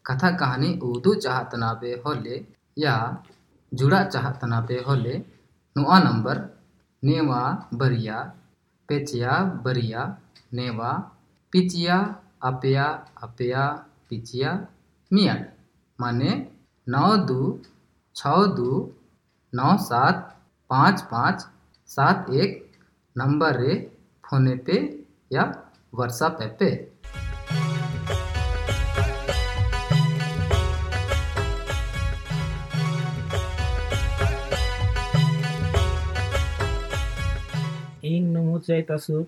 कथा 0.04 0.30
कहानी 0.30 0.78
उदू 0.82 1.14
चाहत 1.14 1.54
नाबे 1.54 2.02
होले, 2.06 2.46
या 2.78 3.23
जुड़ा 3.75 4.04
चाहत 4.04 4.44
नाबे 4.44 4.75
होले, 4.75 5.25
नुआ 5.76 5.99
नंबर, 5.99 6.40
नेवा 7.04 7.68
बरिया, 7.75 8.32
पेचिया 8.88 9.38
बरिया, 9.64 10.18
नेवा 10.52 10.90
पिचिया, 11.52 12.16
अपेया 12.42 12.85
अपेया 13.23 13.66
पिचिया, 14.11 14.66
मिया। 15.12 15.37
माने 16.00 16.50
नौ 16.88 17.16
दो, 17.16 17.62
छ 18.16 18.26
दो, 18.28 18.99
नौ 19.54 19.76
सात, 19.76 20.37
पाँच 20.70 21.00
पाँच, 21.02 21.46
सात 21.87 22.30
एक 22.30 22.65
नंबर 23.18 23.56
फोने 24.25 24.54
पे 24.56 25.04
या 25.32 25.42
व्हाट्सएप 25.94 26.38
ऐप 26.42 26.56
पे। 26.61 26.66
इन 38.08 38.26
नुमुद 38.26 38.62
जाय 38.62 38.82
तसुर 38.82 39.26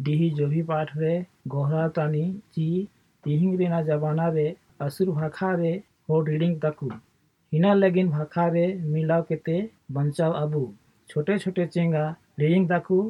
डीही 0.00 0.30
जोभी 0.30 0.62
पाठ 0.62 0.96
रे, 0.96 1.26
गोहरा 1.48 1.88
तानी 1.88 2.22
जी 2.54 2.88
तिहिंग 3.24 3.58
रेना 3.58 3.82
जबाना 3.82 4.28
रे, 4.28 4.56
असुर 4.80 5.10
भाखा 5.10 5.52
रे, 5.54 5.72
हो 6.08 6.20
रीडिंग 6.22 6.60
तकु। 6.60 6.90
हिना 7.52 7.74
लगिन 7.74 8.10
भाखा 8.10 8.48
रे, 8.48 8.66
मिलाव 8.74 9.26
के 9.32 9.62
बचाव 9.92 10.32
अबू। 10.32 10.74
छोटे 11.08 11.38
छोटे 11.38 11.66
चेंगा, 11.66 12.04
रीडिंग 12.38 12.68
तकु। 12.68 13.00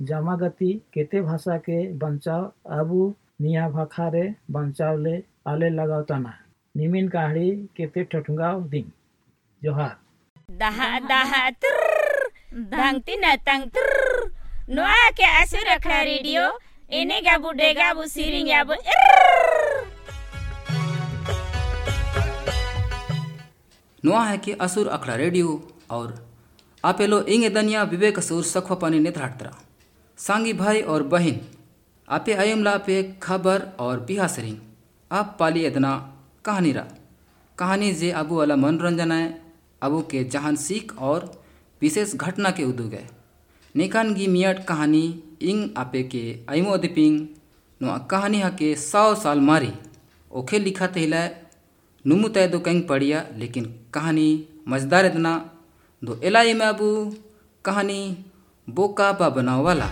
जामा 0.00 0.34
गति 0.42 0.72
केते 0.94 1.20
भाषा 1.22 1.56
के 1.68 1.78
बंचाव 2.02 2.42
अबू 2.78 3.14
निया 3.42 3.68
भाखा 3.70 4.08
रे 4.14 4.24
बंचाव 4.50 4.98
ले 5.04 5.16
आले 5.52 5.70
लगाव 5.70 6.02
तना 6.10 6.32
निमिन 6.74 7.08
काहड़ी 7.14 7.50
केते 7.76 8.04
ठठुंगाव 8.12 8.62
दिन 8.74 8.92
जोहार 9.62 9.96
daha 10.48 11.40
trrr, 11.62 12.20
dang 12.70 13.02
tina 13.02 13.36
tang 13.44 13.68
trrr. 13.68 14.30
Noa 14.68 15.12
ke 15.14 15.26
asura 15.40 15.76
kla 15.78 15.98
radio, 16.08 16.44
ene 16.90 17.20
gabu 17.20 17.52
de 17.52 17.74
gabu 17.74 18.08
siring 18.08 18.48
yabu 18.48 18.72
irrrr. 18.72 19.84
नुआ 24.04 24.22
है 24.24 24.36
कि 24.38 24.52
असुर 24.64 24.88
अखड़ा 24.88 25.14
रेडियो 25.16 25.48
और 25.90 26.12
आपेलो 26.84 27.20
इंगे 27.34 27.48
दनिया 27.50 27.82
विवेक 27.92 28.18
असुर 28.18 28.42
सखवा 28.50 28.76
पानी 28.82 28.98
नेत्राटरा 28.98 29.50
सांगी 30.18 30.52
भाई 30.52 30.80
और 30.82 31.02
बहन, 31.04 31.38
आपे 32.08 32.32
आयमला 32.34 32.76
पे 32.76 33.02
खबर 33.22 33.62
और 33.78 34.00
बिहा 34.00 34.26
सरिंग 34.26 34.56
आप 35.10 35.36
पाली 35.40 35.60
एदना 35.64 35.92
कहानी 36.44 36.72
रा। 36.72 36.86
कहानी 37.58 37.92
जे 37.92 38.10
अबू 38.12 38.36
वाला 38.36 38.56
मनोरंजन 38.56 39.12
है, 39.12 39.40
अबू 39.82 40.00
के 40.10 40.22
जहान 40.24 40.56
सीख 40.56 40.96
और 41.00 41.30
विशेष 41.82 42.14
घटना 42.16 42.50
के 42.50 42.64
उदुग 42.64 42.94
है। 42.94 43.06
निकान 43.74 44.12
गी 44.14 44.26
मियाट 44.26 44.64
कहानी, 44.66 45.04
इंग 45.40 45.78
आपे 45.78 46.02
के 46.04 46.22
आइमो 46.50 46.76
दिपिंग 46.76 47.26
नुआ 47.80 47.98
कहानी 48.10 48.40
हके 48.40 48.74
सौ 48.76 49.14
साल 49.14 49.40
मारी। 49.40 49.72
ओखे 50.30 50.58
लिखा 50.58 50.86
तेला 50.88 51.28
नुमु 52.04 52.28
तय 52.28 52.48
दो 52.48 52.58
कहीं 52.60 52.82
पढ़िया, 52.82 53.24
लेकिन 53.36 53.74
कहानी 53.94 54.48
मज़ेदार 54.68 55.06
इतना 55.06 55.34
दो 56.02 56.20
एलाई 56.22 56.52
में 56.54 56.66
अबू, 56.66 56.90
कहानी 57.64 58.16
बनाव 58.70 59.64
वाला। 59.64 59.86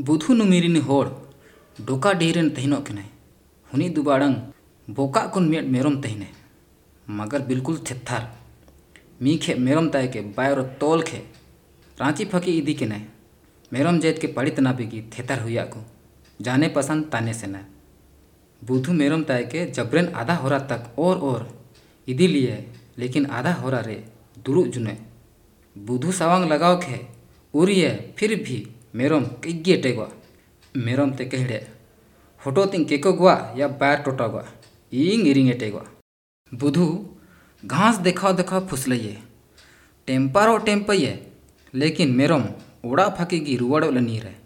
बुधु 0.00 0.34
नुमिरिन 0.34 0.76
होड़, 0.76 1.08
डोका 1.84 2.12
डेरन 2.12 2.50
तहिनो 2.50 2.76
कने। 2.76 3.00
हुनी 3.72 3.88
दुबाड़ंग, 3.88 4.36
बोका 4.90 5.20
कुन 5.26 5.48
मेट 5.48 5.64
मेरम 5.64 6.00
तहिने। 6.00 6.28
मगर 7.10 7.42
बिल्कुल 7.42 7.78
थेथार 7.78 8.38
मी 9.22 9.36
खे 9.36 9.54
मेरम 9.54 9.88
ताय 9.88 10.08
के 10.08 10.20
बायर 10.20 10.62
तोल 10.62 11.02
खे। 11.02 11.18
रांची 12.00 12.24
फकी 12.24 12.58
इदी 12.58 12.74
के 12.74 12.86
ने 12.86 13.06
मेरम 13.72 13.98
जेत 13.98 14.18
के 14.18 14.26
पड़ित 14.26 14.60
ना 14.60 14.72
बिगी 14.72 15.02
थेथार 15.02 15.40
हुआ 15.40 15.62
को 15.62 15.84
जाने 16.40 16.68
पसंद 16.68 17.04
ताने 17.04 17.34
से 17.34 17.46
न। 17.46 17.64
बुधु 18.64 18.92
मेरम 18.92 19.22
ताय 19.22 19.44
के 19.44 19.66
जबरन 19.66 20.08
आधा 20.08 20.34
होरा 20.34 20.58
तक 20.58 20.98
और 20.98 21.18
और। 21.18 21.64
इदी 22.08 22.26
लिए 22.26 22.72
लेकिन 22.98 23.26
आधा 23.26 23.52
होरा 23.52 23.80
रे। 23.80 24.04
दुरु 24.38 24.66
जुने। 24.66 24.98
बुधु 25.78 26.12
सवांग 26.12 26.44
लगाओ 26.44 26.80
खे। 26.80 27.06
उरिए 27.54 28.14
फिर 28.18 28.34
भी। 28.42 28.68
मेरम 28.94 29.24
कईगे 29.24 29.76
टेगवा। 29.76 30.08
मेरम 30.76 31.10
ते 31.10 31.24
कहड़े? 31.24 31.68
फ़ोटो 32.38 32.66
तिंग 32.66 32.86
केको 32.86 33.12
गुआ 33.12 33.54
या 33.56 33.68
बैर 33.68 33.98
टोटा 33.98 34.26
गुआ। 34.26 34.46
इंग 34.92 35.26
इरिंग 35.26 35.52
टेगवा। 35.52 35.84
बुधु, 36.54 36.86
घास 37.64 37.96
देखाओ 37.96 38.32
देखाओ 38.32 38.66
फुसलइए 38.66 39.18
टेम्पारो 40.06 40.58
टेम्पइए 40.58 41.26
लेकिन 41.74 42.12
मेरम 42.12 42.44
ओड़ा 42.84 43.08
फकीगी 43.08 43.56
रुवाड़ो 43.56 43.90
नीर 43.90 44.24
है 44.24 44.36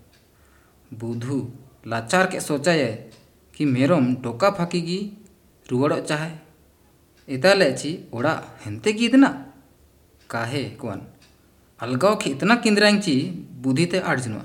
बुधु, 0.95 1.51
लाचार 1.87 2.27
के 2.27 2.41
सोचा 2.41 2.73
है 2.73 3.11
कि 3.55 3.65
मेरम 3.65 4.15
टोका 4.15 4.51
फाकीगी 4.51 5.13
रुवाड़ो 5.71 6.01
चाहे। 6.01 6.31
ची 7.29 7.91
ओड़ा 8.15 8.33
हेंते 8.65 8.93
की 8.93 9.07
इतना 9.07 9.29
काहे 10.31 10.63
कौन 10.81 11.01
अलगाव 11.81 12.17
के 12.17 12.31
इतना 12.31 12.55
किंद्रांग 12.57 13.01
ची 13.01 13.15
बुद्धि 13.63 13.87
ते 13.87 13.99
अर्जुनवा 14.01 14.45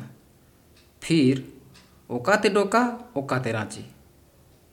फिर, 1.01 1.43
ओकाते 2.09 2.49
डोका, 2.49 2.81
ओकाते 3.17 3.51
रांची. 3.51 3.83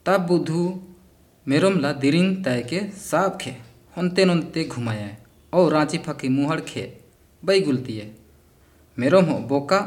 तब 0.05 0.25
बुधु 0.27 0.61
मेरम 1.47 1.79
ला 1.79 1.91
दिरिंग 1.93 2.35
तय 2.45 2.61
के 2.69 2.79
साफ़ 3.01 3.37
खे 3.37 3.51
होनते 3.97 4.25
नोनते 4.25 4.63
घुमाया 4.65 5.09
और 5.53 5.71
रांची 5.73 5.97
फकी 5.97 6.29
मुहड़ 6.29 6.59
खे, 6.61 6.83
बई 7.43 7.61
गुलती 7.61 7.97
है 7.97 8.07
मेरम 8.97 9.25
हो 9.25 9.37
बोका 9.47 9.79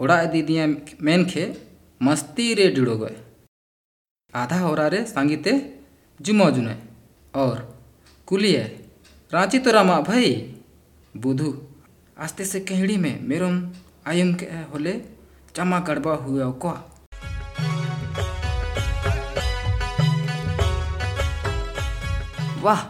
ओड़ा 0.00 0.24
दीदिया 0.24 0.66
मेन 1.00 1.24
खे, 1.24 1.44
मस्ती 2.00 2.52
रे 2.54 2.68
जुड़ो 2.70 2.96
गए 2.98 3.16
आधा 4.34 4.58
होरा 4.58 4.86
रे 4.88 5.04
सांगीते, 5.06 5.52
जुमो 6.20 6.50
जुने 6.50 6.76
और 7.34 7.82
कुलिए 8.26 8.62
रांची 9.32 9.58
तो 9.58 9.70
रामा 9.72 10.00
भाई। 10.00 10.32
बुधु, 11.14 11.54
आस्ते 12.18 12.44
से 12.44 12.60
कहड़ी 12.60 12.96
में 12.96 13.20
मेरम 13.22 13.56
आयम 14.06 14.32
के 14.34 14.46
होले 14.72 14.92
चमा 15.56 15.80
कड़बा 15.80 16.14
हुआ 16.14 16.50
को? 16.64 16.70
वाह 22.62 22.82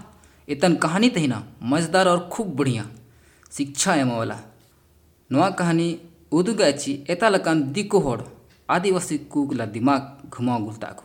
इतन 0.48 0.74
कहानी 0.76 1.08
तही 1.08 1.26
ना, 1.26 1.42
मज़ेदार 1.62 2.08
और 2.08 2.28
खूब 2.28 2.54
बढ़िया। 2.56 2.86
शिक्षा 3.52 3.94
एम 3.94 4.10
वाला। 4.12 4.38
नवा 5.30 5.50
कहानी 5.50 5.88
उदुगाची 6.32 6.92
एता 7.10 7.28
लकान 7.28 7.62
दिको 7.72 7.98
होड़, 7.98 8.20
आदिवासी 8.70 9.18
कुगला 9.18 9.66
दिमाग 9.66 10.30
घुमाव 10.30 10.64
गुलता 10.64 10.88
को। 10.88 11.04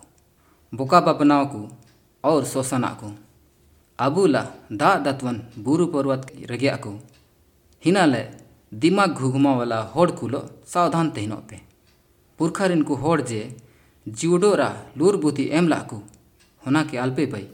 बोका 0.74 1.00
बनाव 1.02 1.46
को, 1.46 1.68
और 2.24 2.46
शोषणा 2.46 2.88
को। 3.04 3.16
अबूला 4.00 4.42
दा 4.72 4.90
दत्वन 5.06 5.42
बुरु 5.58 5.86
पर्वत 5.86 6.28
रगे 6.52 6.76
को 6.78 6.92
हिनाले 7.84 8.24
दिमाग 8.72 9.12
घुघमा 9.14 9.52
वाला 9.56 9.80
होड़ 9.94 10.12
कुलो 10.12 10.42
सावधान 10.66 11.10
तहिनो 11.10 11.36
पे 11.50 11.60
पुरखर 12.40 12.82
को 12.84 12.96
होड़ 12.96 13.22
जे 13.22 13.42
जीवडोरा 14.08 14.70
लूर 14.98 15.16
बुद्धि 15.18 15.50
एम 15.52 15.68
लाकू। 15.68 15.98
होना 16.64 16.84
के 16.84 16.98
अल्पे 16.98 17.26
पई 17.26 17.48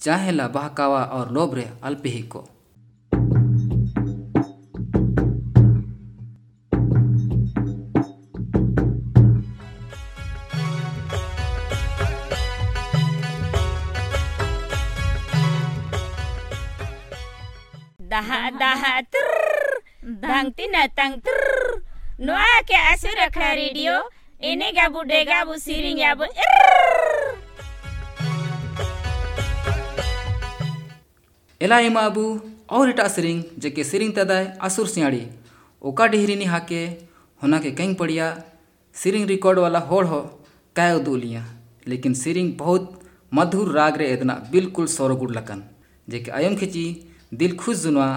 चाहेला 0.00 0.48
बहकावा 0.48 1.02
और 1.16 1.32
लोभ 1.32 1.54
रे 1.54 1.66
अल्पे 1.82 2.08
ही 2.08 2.22
को। 2.22 2.40
Kla 23.32 23.54
radio, 23.54 23.94
ene 24.40 24.72
gabu 24.72 25.04
de 25.10 25.24
gabu 25.30 25.54
siring 25.66 25.98
yabu 26.06 26.24
irrrr. 26.24 26.78
एला 31.60 31.78
एमा 31.86 32.00
अबू 32.08 32.22
और 32.76 32.90
इटा 32.90 33.06
सिरिंग 33.14 33.42
जेके 33.62 33.82
सिरिंग 33.84 34.12
तदाय 34.16 34.44
असुर 34.66 34.86
सियाड़ी 34.88 35.20
ओका 35.82 36.06
डिहरीनी 36.12 36.44
हाके 36.52 36.80
होना 37.42 37.58
के 37.64 37.70
कहीं 37.80 37.94
पड़िया 38.00 38.26
सिरिंग 38.96 39.26
रिकॉर्ड 39.28 39.58
वाला 39.58 39.78
होड़ 39.90 40.06
हो 40.12 40.20
काय 40.76 40.94
उदूलिया 41.00 41.44
लेकिन 41.88 42.14
सिरिंग 42.22 42.52
बहुत 42.58 42.84
मधुर 43.38 43.72
राग 43.76 43.96
रे 44.02 44.06
इतना 44.12 44.34
बिल्कुल 44.52 44.86
सौरगुड़ 44.96 45.30
लकन 45.36 45.62
जेके 46.08 46.30
आयम 46.40 46.56
खिची 46.62 46.84
दिल 47.42 47.56
खुश 47.64 47.76
जुनवा 47.82 48.08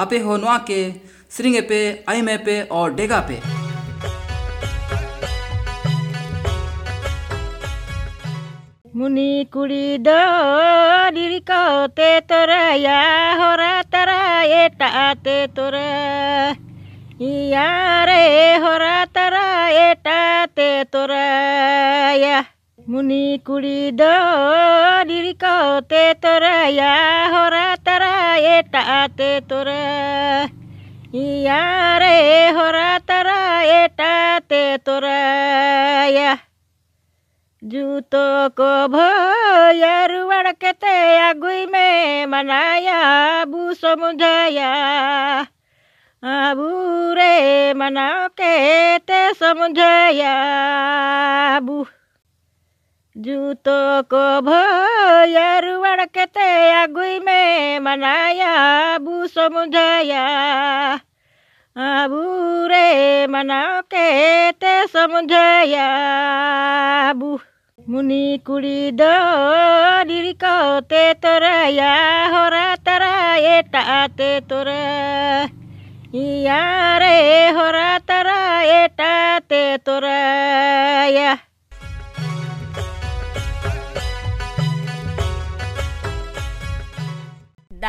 आपे 0.00 0.18
हो 0.18 0.36
नुआ 0.36 0.58
के, 0.58 0.82
सिरिंगे 1.30 1.60
पे 1.60 1.78
आई 2.08 2.22
में 2.22 2.38
पे 2.44 2.60
और 2.62 2.94
डेगा 2.94 3.20
पे। 3.20 3.40
मुनि 8.96 9.46
कुड़ी 9.52 9.98
दो 9.98 10.16
डिरिको 11.10 11.86
ते 11.86 12.08
तोरा, 12.20 12.62
या 12.74 13.00
होरा 13.34 13.82
तरा 13.82 14.20
एटा 14.42 15.14
ते 15.14 15.46
तोरा। 15.46 15.84
या 17.22 17.68
रे 18.04 18.56
होरा 18.56 19.04
तरा 19.04 19.68
एटा 19.68 20.46
ते 20.46 20.68
तोरा, 20.84 21.24
या। 22.16 22.44
मुनि 22.90 23.38
कुड़ी 23.46 23.90
दो 23.98 24.12
डिरिको 25.08 25.56
ते 25.90 26.02
तोरा 26.22 26.54
या 26.76 26.94
होरा 27.32 27.66
तरा 27.88 28.14
एटा 28.52 28.82
ते 29.18 29.28
तोरा 29.50 29.76
या 31.44 31.60
रे 32.02 32.16
होरा 32.56 32.88
तरा 33.10 33.36
एटा 33.74 34.14
ते 34.52 34.62
तोरा 34.88 35.20
या 36.16 36.32
जूतो 37.62 38.24
को 38.60 38.72
भोयर 38.96 40.16
वड़कते 40.32 40.96
अगुई 41.28 41.64
में 41.76 42.26
मनाया 42.34 42.98
बू 43.52 43.72
समुझाया 43.84 44.72
आबू 46.22 46.68
रे 47.20 47.32
मनाओ 47.84 48.28
के 48.40 48.52
ते 48.98 49.22
समुझाया 49.44 50.36
बू 51.70 51.86
जूतो 53.24 53.80
को 54.12 54.20
भोयर 54.42 55.66
वड़कते 55.78 56.46
अगुई 56.72 57.18
में 57.26 57.80
मनाया 57.84 58.52
बू 58.98 59.26
समुझाया 59.26 60.22
आबू 61.76 62.22
रे 62.72 63.26
मनाओ 63.32 63.80
के 63.94 64.06
ते 64.52 64.72
समुझाया 64.94 65.88
बू 67.20 67.38
मुनि 67.90 68.40
कुड़ी 68.46 68.90
दो 69.02 69.12
डिरिको 70.08 70.56
ते 70.92 71.02
तोरा 71.24 71.54
या 71.76 71.92
होरा 72.36 72.74
तरा 72.88 73.14
एटा 73.56 74.06
ते 74.16 74.30
तोरा 74.50 74.80
या 76.48 76.62
रे 76.98 77.48
होरा 77.58 77.98
तरा 78.08 78.40
एटा 78.80 79.14
ते 79.52 79.62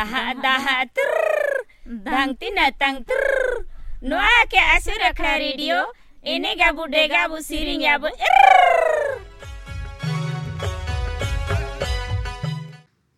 daha 0.02 0.34
daha 0.42 0.84
dang 2.04 2.34
tina 2.34 2.70
tang 2.74 3.04
ter 3.04 3.22
noa 4.02 4.38
ke 4.50 4.58
asura 4.74 5.10
kha 5.14 5.38
radio. 5.38 5.86
Ene 6.24 6.56
gabu 6.58 6.90
de 6.90 7.02
gabu 7.08 7.38
siring 7.48 7.82
yabu 7.82 8.08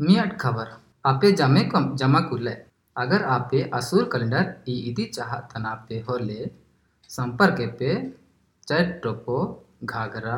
मियाट 0.01 0.33
खबर 0.41 0.69
आपे 1.07 1.31
जमे 1.41 1.63
कम 1.73 1.85
जमा 2.01 2.21
कुले 2.31 2.55
अगर 2.97 3.23
आपे 3.35 3.61
असुर 3.79 4.05
कैलेंडर 4.13 4.45
ई 4.69 4.75
इदी 4.91 5.05
चाहत 5.17 5.43
तन 5.53 5.67
आपे 5.73 5.99
होले 6.09 6.39
संपर्क 7.11 7.61
पे 7.79 7.91
चैट 8.69 8.91
टोपो 9.03 9.39
घाघरा 9.85 10.37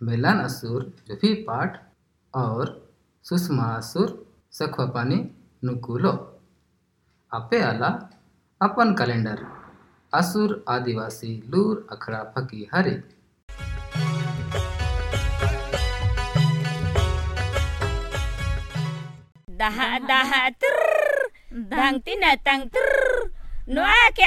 मेलन 0.00 0.40
असुर 0.46 0.82
जुफी 1.08 1.32
पाठ 1.48 1.76
और 2.34 2.72
सुषमा 3.24 3.68
असुर 3.76 4.08
सखवापानी 4.58 5.18
नुकुलो 5.64 6.12
आपे 7.32 7.60
आला 7.62 7.90
अपन 8.60 8.94
कैलेंडर 8.98 9.42
असुर 10.12 10.54
आदिवासी 10.74 11.32
लूर 11.52 11.76
अखड़ा 11.92 12.22
फकी 12.34 12.64
हरे 12.74 12.96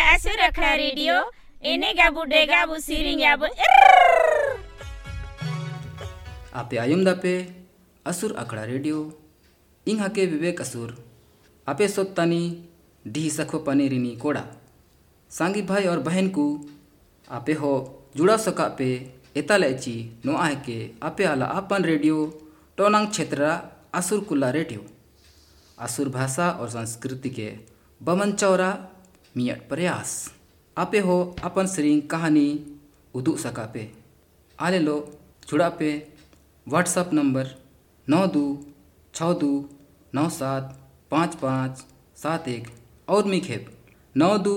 asura 0.07 0.49
kha 0.51 0.69
radio 0.75 1.15
ene 1.63 1.89
gabu 1.93 2.21
de 2.25 2.45
gabu 2.47 2.75
siring 2.81 3.19
yabu 3.19 3.47
आपे 6.53 6.77
आयुम 6.77 7.03
दापे 7.05 7.33
असुर 8.05 8.31
अखड़ा 8.37 8.63
रेडियो 8.65 8.97
इंग 9.87 9.99
हके 10.01 10.25
विवेक 10.25 10.61
असुर 10.61 10.89
आपे 11.67 11.87
सोत्तानी 11.87 12.41
डी 13.05 13.29
सखो 13.29 13.59
पानी 13.59 13.87
रिनी 13.87 14.15
कोड़ा। 14.15 14.43
सांगी 15.31 15.61
भाई 15.61 15.85
और 15.85 15.99
बहन 15.99 16.27
को 16.29 16.45
आपे 17.27 17.53
हो 17.53 17.71
जुड़ा 18.17 18.37
सका 18.37 18.67
पे 18.77 18.87
एताले 19.37 19.73
ची 19.73 19.95
नो 20.25 20.35
आहे 20.35 20.55
के 20.55 20.77
आपे 21.03 21.23
आला 21.23 21.45
अपन 21.45 21.83
रेडियो, 21.83 22.25
टोनांग 22.77 23.07
क्षेत्र 23.07 23.51
असुर 23.93 24.19
कुला 24.19 24.49
रेडियो। 24.51 24.85
असुर 25.77 26.09
भाषा 26.09 26.49
और 26.51 26.69
संस्कृति 26.69 27.29
के 27.29 27.51
बमन 28.01 28.31
चौरा, 28.31 28.71
मियट 29.37 29.67
प्रयास। 29.69 30.33
आपे 30.77 30.99
हो 30.99 31.35
अपन 31.43 31.67
श्रींग 31.67 32.01
कहानी, 32.09 32.77
उदू 33.13 33.35
सका 33.37 33.65
पे 33.73 33.91
आले 34.59 34.79
लो, 34.79 34.97
जुड़ा 35.49 35.69
पे 35.69 35.91
व्हाट्सअप 36.67 37.13
नंबर, 37.13 37.55
नौ 38.07 38.25
दो, 38.27 38.45
छः 39.13 39.33
दो, 39.33 39.69
नौ 40.15 40.29
सात 40.29 40.75
पाँच 41.11 41.35
पाँच 41.35 41.83
सात 42.17 42.47
एक 42.47 42.67
और 43.07 43.25
मिखेब 43.25 43.65
नौ 44.15 44.37
दो 44.37 44.55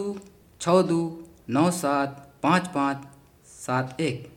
छः 0.60 0.80
दो 0.82 1.00
नौ 1.48 1.70
सात 1.70 2.08
पाँच 2.42 2.66
पाँच 2.68 3.04
सात 3.46 4.00
एक। 4.00 4.28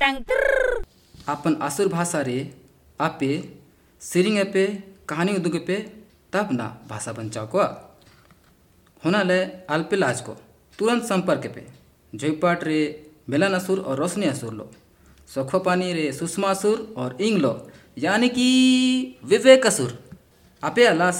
tang 0.00 0.18
ter 0.24 0.42
अपन 1.28 1.54
असुर 1.62 1.88
भाषा 1.88 2.20
रे 2.20 2.38
आपे 3.00 3.32
सिरिंग 4.02 4.38
पे 4.52 4.66
कहानी 5.08 5.32
उदुग 5.36 5.56
पे 5.66 5.76
तब 6.32 6.48
ना 6.52 6.66
भाषा 6.88 7.12
बंचाव 7.12 7.46
को 7.46 7.62
होना 9.02 9.22
ले 9.22 9.40
अल्पे 9.70 9.96
लाज 9.96 10.20
को 10.20 10.32
तुरंत 10.78 11.02
संपर्क 11.04 11.46
पे 11.54 11.66
जयपाट 12.12 12.64
रे 12.64 12.80
मेलन 13.28 13.54
असुर 13.54 13.78
और 13.80 13.98
रोशनी 13.98 14.26
असुर 14.26 14.52
लो। 14.54 14.70
सखो 15.28 15.58
पानी 15.58 15.92
रे 15.92 16.12
सुषमा 16.12 16.48
असुर 16.50 16.78
और 16.96 17.16
इंग 17.20 17.38
लो। 17.38 17.52
यानी 17.98 18.28
कि 18.28 19.20
विवेक 19.24 19.66
असुर 19.66 19.98
आपे 20.62 20.84
अला 20.84 21.10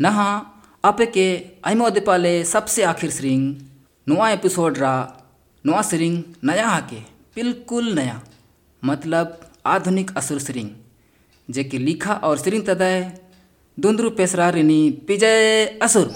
नहा, 0.00 0.42
आपे 0.84 1.06
के 1.06 1.26
आइमो 1.64 1.90
दिपाले 1.90 2.44
सबसे 2.44 2.82
आखिर 2.82 3.10
श्रिंग। 3.10 3.54
नुआ 4.08 4.30
एपिसोड 4.30 4.78
रा 4.78 4.94
नुआ 5.66 5.82
श्रिंग, 5.82 6.22
नया 6.44 6.68
हाके, 6.68 6.96
बिल्कुल 7.36 7.92
नया। 7.94 8.20
मतलब 8.84 9.50
आधुनिक 9.66 10.16
असुर 10.16 10.38
श्रिंग, 10.38 10.70
जेके 11.50 11.78
लिखा 11.78 12.14
और 12.14 12.38
श्रिंग 12.38 12.66
तदय 12.66 13.18
दुंद्रु 13.80 14.10
पेसरा 14.10 14.50
रिनी, 14.50 14.90
पिजय 14.90 15.64
असुर। 15.82 16.14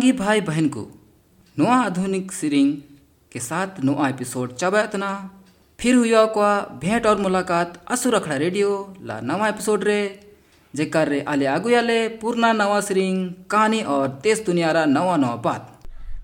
संगी 0.00 0.12
भाई 0.18 0.40
बहन 0.40 0.68
को। 0.74 0.82
नोआ 1.56 1.74
आधुनिक 1.76 2.30
सिरिंग 2.32 2.68
के 3.32 3.40
साथ 3.40 3.80
नोआ 3.84 4.08
एपिसोड 4.08 4.52
चाबातना 4.56 5.08
फिर 5.78 5.94
हुआ 5.94 6.24
को 6.36 6.44
भेंट 6.80 7.06
और 7.06 7.16
मुलाकात 7.20 7.74
असुर 7.92 8.14
अखड़ा 8.14 8.36
रेडियो 8.42 8.70
ला 9.04 9.18
नवा 9.20 9.48
एपिसोड 9.48 9.84
रे 9.84 9.98
जेकर 10.74 11.08
रे 11.08 11.20
आले 11.28 11.46
आगु 11.46 11.74
आले 11.76 11.98
पूर्णा 12.16 12.52
नवा 12.52 12.80
सिरिंग 12.80 13.18
कहानी 13.50 13.80
और 13.94 14.08
तेज 14.24 14.40
दुनिया 14.46 14.70
रा 14.72 14.84
नवा 14.86 15.16
नवा 15.16 15.36
बात। 15.44 15.62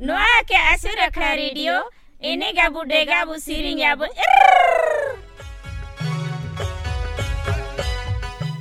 नोआ 0.00 0.40
के 0.48 0.56
आसु 0.62 0.94
रखड़ा 1.00 1.32
रेडियो 1.34 1.74
एने 2.22 2.52
गाबू 2.58 2.82
डेगाबू 2.92 3.36
सिरिंग 3.38 3.80
याबू 3.80 4.06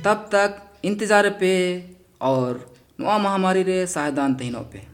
तब 0.04 0.28
तक 0.34 0.60
इंतज़ार 0.84 1.30
पे 1.40 1.54
और 2.32 2.60
नवा 3.00 3.16
महामारी 3.18 3.62
रे 3.62 3.78
सायदान 3.86 4.34
तहीनों 4.34 4.62
पे। 4.72 4.84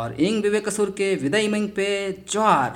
और 0.00 0.14
इंग 0.28 0.42
विवेक 0.42 0.68
असुर 0.68 0.90
के 0.98 1.14
विदय 1.22 1.48
मिंग 1.52 1.68
पे 1.76 1.88
जोहार 2.32 2.74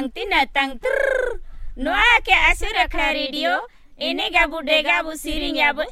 dang 0.00 0.08
tina 0.08 0.48
tang 0.48 0.80
ter 0.80 0.96
noa 1.76 2.24
ke 2.24 2.32
asu 2.48 2.68
rखड़ा 2.72 3.08
रेडियो 3.12 3.52
एने 3.98 4.28
गाबू 4.32 4.60
डेगाबू 4.64 5.12
सिरिंग 5.14 5.56
याबू 5.56 5.84